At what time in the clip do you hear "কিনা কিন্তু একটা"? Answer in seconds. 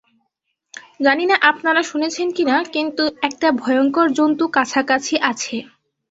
2.31-3.47